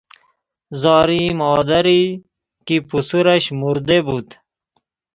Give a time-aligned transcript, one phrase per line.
[0.81, 2.03] زاری مادری
[2.67, 4.35] که پسرش مرده بود